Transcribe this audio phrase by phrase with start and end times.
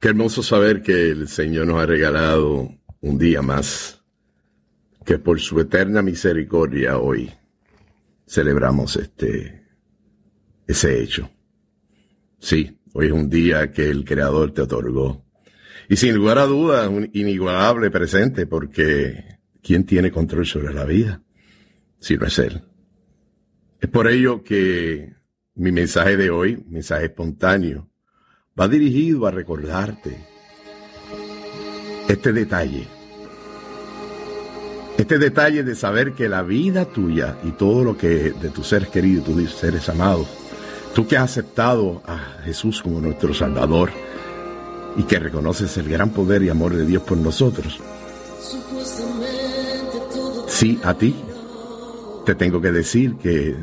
[0.00, 4.02] Qué hermoso saber que el Señor nos ha regalado un día más,
[5.04, 7.30] que por su eterna misericordia hoy
[8.26, 9.62] celebramos este,
[10.66, 11.30] ese hecho.
[12.38, 15.22] Sí, hoy es un día que el Creador te otorgó.
[15.86, 21.22] Y sin lugar a dudas, un inigualable presente, porque ¿quién tiene control sobre la vida?
[21.98, 22.62] Si no es Él.
[23.78, 25.12] Es por ello que
[25.56, 27.89] mi mensaje de hoy, mensaje espontáneo,
[28.58, 30.18] va dirigido a recordarte
[32.08, 32.86] este detalle.
[34.98, 38.88] Este detalle de saber que la vida tuya y todo lo que de tus seres
[38.88, 40.26] queridos, tus seres amados,
[40.94, 43.90] tú que has aceptado a Jesús como nuestro Salvador
[44.96, 47.80] y que reconoces el gran poder y amor de Dios por nosotros,
[50.48, 51.14] sí, a ti
[52.26, 53.56] te tengo que decir que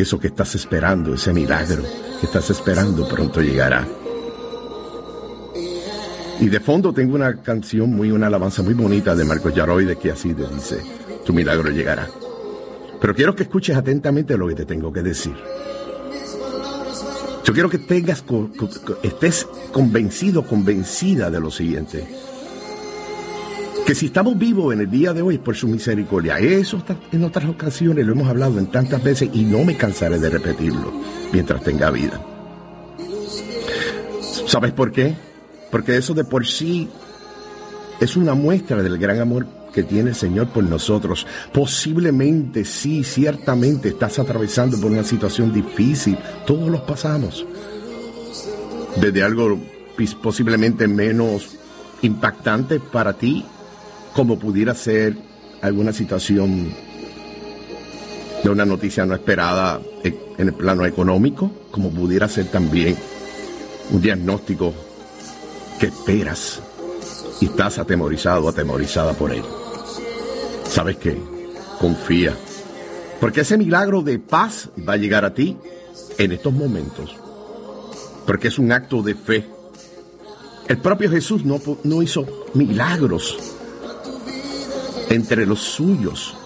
[0.00, 1.82] eso que estás esperando, ese milagro
[2.20, 3.86] que estás esperando pronto llegará.
[6.40, 10.12] Y de fondo tengo una canción muy, una alabanza muy bonita de Marcos Yaroide que
[10.12, 10.80] así te dice,
[11.24, 12.08] tu milagro llegará.
[13.00, 15.34] Pero quiero que escuches atentamente lo que te tengo que decir.
[17.44, 18.22] Yo quiero que tengas,
[19.02, 22.06] estés convencido, convencida de lo siguiente.
[23.88, 27.48] Que si estamos vivos en el día de hoy por su misericordia, eso en otras
[27.48, 30.92] ocasiones lo hemos hablado en tantas veces y no me cansaré de repetirlo
[31.32, 32.20] mientras tenga vida.
[34.46, 35.14] ¿Sabes por qué?
[35.70, 36.90] Porque eso de por sí
[37.98, 41.26] es una muestra del gran amor que tiene el Señor por nosotros.
[41.54, 46.18] Posiblemente, sí, ciertamente estás atravesando por una situación difícil.
[46.46, 47.46] Todos los pasamos.
[49.00, 49.58] Desde algo
[50.22, 51.56] posiblemente menos
[52.02, 53.46] impactante para ti,
[54.14, 55.16] como pudiera ser
[55.62, 56.72] alguna situación
[58.42, 62.96] de una noticia no esperada en el plano económico, como pudiera ser también
[63.90, 64.72] un diagnóstico
[65.78, 66.60] que esperas
[67.40, 69.42] y estás atemorizado, atemorizada por él.
[70.68, 71.16] ¿Sabes qué?
[71.80, 72.34] Confía.
[73.20, 75.56] Porque ese milagro de paz va a llegar a ti
[76.18, 77.16] en estos momentos.
[78.26, 79.48] Porque es un acto de fe.
[80.68, 83.57] El propio Jesús no, no hizo milagros
[85.10, 86.36] entre los suyos.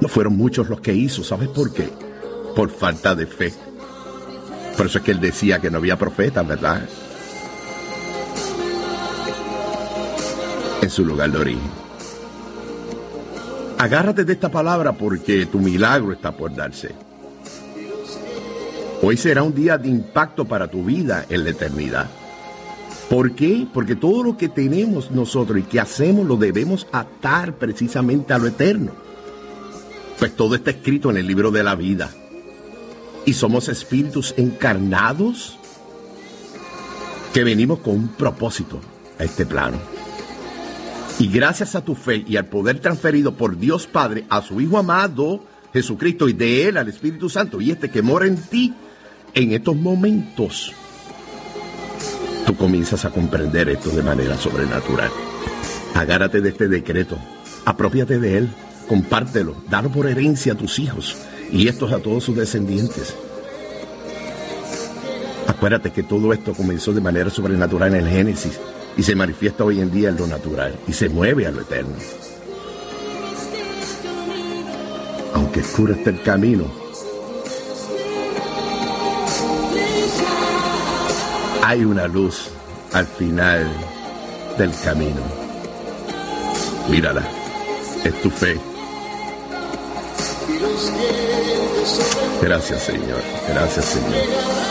[0.00, 1.22] No fueron muchos los que hizo.
[1.22, 1.88] ¿Sabes por qué?
[2.54, 3.52] Por falta de fe.
[4.76, 6.82] Por eso es que él decía que no había profetas, ¿verdad?
[10.84, 11.70] en su lugar de origen.
[13.78, 16.94] Agárrate de esta palabra porque tu milagro está por darse.
[19.02, 22.06] Hoy será un día de impacto para tu vida en la eternidad.
[23.08, 23.66] ¿Por qué?
[23.72, 28.46] Porque todo lo que tenemos nosotros y que hacemos lo debemos atar precisamente a lo
[28.46, 28.92] eterno.
[30.18, 32.10] Pues todo está escrito en el libro de la vida.
[33.26, 35.58] Y somos espíritus encarnados
[37.32, 38.80] que venimos con un propósito
[39.18, 39.78] a este plano.
[41.18, 44.78] Y gracias a tu fe y al poder transferido por Dios Padre a su Hijo
[44.78, 45.44] amado
[45.74, 48.72] Jesucristo y de Él al Espíritu Santo y este que mora en ti,
[49.34, 50.72] en estos momentos,
[52.44, 55.10] tú comienzas a comprender esto de manera sobrenatural.
[55.94, 57.18] Agárrate de este decreto,
[57.64, 58.50] apropiate de él,
[58.88, 61.16] compártelo, dalo por herencia a tus hijos
[61.50, 63.14] y estos a todos sus descendientes.
[65.46, 68.58] Acuérdate que todo esto comenzó de manera sobrenatural en el Génesis
[68.96, 71.94] y se manifiesta hoy en día en lo natural y se mueve a lo eterno.
[75.34, 76.83] Aunque oscuro esté el camino,
[81.66, 82.50] hay una luz
[82.92, 83.66] al final
[84.58, 85.22] del camino.
[86.88, 87.22] Mírala,
[88.04, 88.60] es tu fe.
[92.42, 94.64] Gracias Señor, gracias Señor.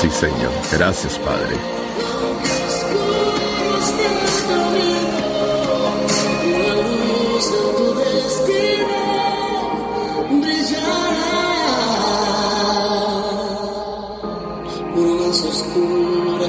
[0.00, 0.50] Sí, Señor.
[0.72, 1.56] Gracias, Padre.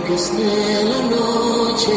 [0.05, 1.91] Que esté la noche,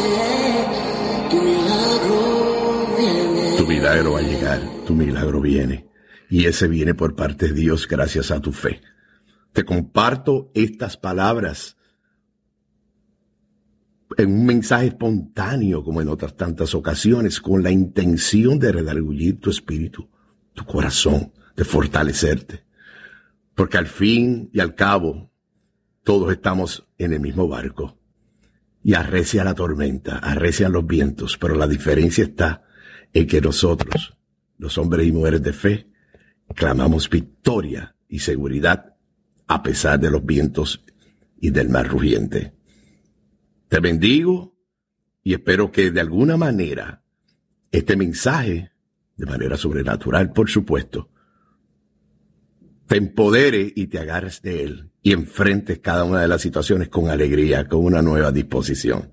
[1.29, 3.57] tu milagro viene.
[3.57, 5.87] Tu va a llegar, tu milagro viene.
[6.29, 8.81] Y ese viene por parte de Dios gracias a tu fe.
[9.53, 11.77] Te comparto estas palabras
[14.17, 19.49] en un mensaje espontáneo como en otras tantas ocasiones, con la intención de redargullir tu
[19.49, 20.09] espíritu,
[20.53, 22.65] tu corazón, de fortalecerte.
[23.55, 25.31] Porque al fin y al cabo,
[26.05, 27.97] todos estamos en el mismo barco.
[28.83, 32.63] Y arrecia la tormenta, arrecian los vientos, pero la diferencia está
[33.11, 34.15] en que nosotros,
[34.59, 35.89] los hombres y mujeres de fe,
[36.55, 38.95] clamamos victoria y seguridad
[39.47, 40.85] a pesar de los vientos
[41.41, 42.53] y del mar rugiente.
[43.67, 44.55] Te bendigo
[45.23, 47.03] y espero que de alguna manera
[47.71, 48.71] este mensaje,
[49.17, 51.09] de manera sobrenatural, por supuesto,
[52.85, 57.11] te empodere y te agarres de él y enfrentes cada una de las situaciones con
[57.11, 59.11] alegría, con una nueva disposición,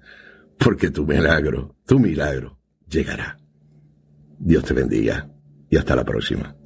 [0.58, 2.58] porque tu milagro, tu milagro
[2.88, 3.38] llegará.
[4.38, 5.28] Dios te bendiga
[5.68, 6.56] y hasta la próxima.